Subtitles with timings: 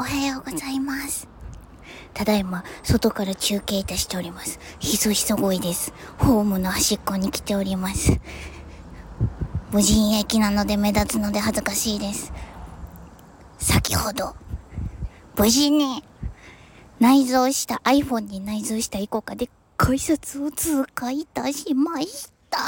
[0.00, 1.28] おはようございます。
[2.14, 4.58] ただいま、外から中継いたしております。
[4.78, 5.92] ひそひそ声です。
[6.16, 8.18] ホームの端っこに来ております。
[9.70, 12.32] 無人駅なので目立つので恥ずかしいです。
[13.58, 14.34] 先ほど、
[15.36, 16.02] 無事に
[16.98, 22.58] 内蔵した iPhone に内蔵したイコカで改札を通過いたしました。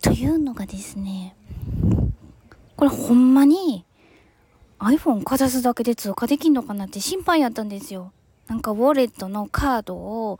[0.00, 1.36] というのがですね、
[2.76, 3.84] これほんまに
[4.78, 8.12] iPhone かざすだけで通過できんのかなって心配やったんですよ。
[8.46, 10.38] なんかウォレットのカードを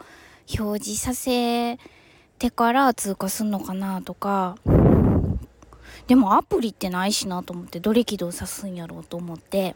[0.59, 1.79] 表示させ
[2.39, 4.57] てから通過すんのかなとか。
[6.07, 9.75] でもアプリってないしなと思ってどれ起動さすんやろうと思って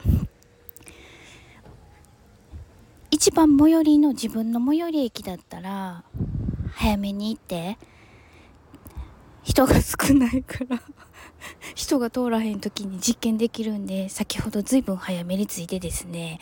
[3.10, 6.04] 一番最寄りの自分の最寄り駅だったら
[6.72, 7.76] 早めに行って
[9.42, 10.82] 人が少ないから。
[11.74, 16.40] 人が通らへん時に実験できるんで先ほどずいぶん早めに着いてですね。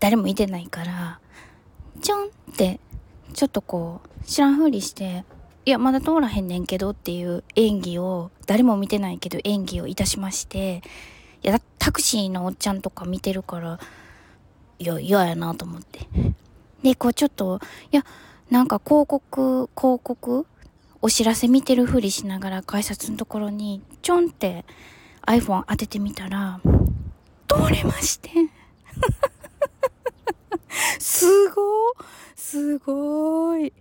[0.00, 1.20] 誰もいてないから
[2.02, 2.78] ちょんって
[3.32, 5.24] ちょっとこう知らんふりして
[5.64, 10.82] いやまだ通らへんねんけどっていう演技を誰も見てないけど演技をいたしまして
[11.42, 13.80] いやタクシーのおっちゃんとか見てるから
[14.78, 16.06] いや嫌やなと思って。
[16.82, 18.04] でこうちょっといや
[18.50, 20.46] なんか広告広告
[21.04, 24.64] お知らせ見てるふりしながら改札のところにちょんって
[25.26, 26.62] iPhone 当ててみたら
[27.46, 28.30] 通れまして。
[30.98, 31.64] すごー
[32.34, 33.74] すごい。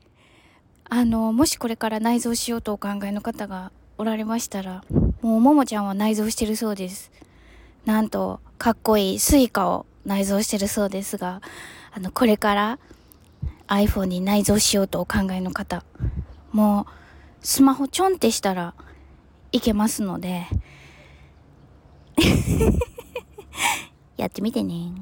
[0.89, 4.83] あのもしこれから内蔵しようとお考えの方がおられましたら
[5.21, 7.09] もうももちゃんは内蔵してるそうです。
[7.85, 11.41] なんとかっこいい Suica を内蔵してるそうですが
[11.93, 12.79] あのこれから
[13.67, 15.85] iPhone に内蔵しようとお考えの方
[16.51, 16.85] もう
[17.43, 18.73] スマホちょんってしたら
[19.51, 20.45] いけますので
[24.15, 24.93] やってみてね。